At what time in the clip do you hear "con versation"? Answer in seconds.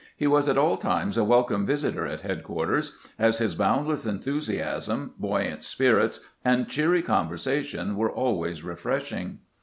7.03-7.93